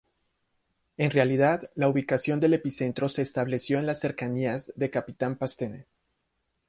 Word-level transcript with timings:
En 0.97 1.11
realidad, 1.11 1.69
la 1.75 1.87
ubicación 1.87 2.39
del 2.39 2.55
epicentro 2.55 3.07
se 3.07 3.21
estableció 3.21 3.77
en 3.77 3.85
las 3.85 3.99
cercanías 3.99 4.73
de 4.75 4.89
Capitán 4.89 5.35
Pastene. 5.35 5.85